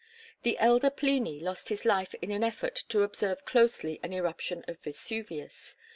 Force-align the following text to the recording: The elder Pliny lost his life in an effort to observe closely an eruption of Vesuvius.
The 0.41 0.57
elder 0.57 0.89
Pliny 0.89 1.39
lost 1.39 1.69
his 1.69 1.85
life 1.85 2.15
in 2.23 2.31
an 2.31 2.43
effort 2.43 2.73
to 2.89 3.03
observe 3.03 3.45
closely 3.45 3.99
an 4.01 4.13
eruption 4.13 4.65
of 4.67 4.79
Vesuvius. 4.79 5.75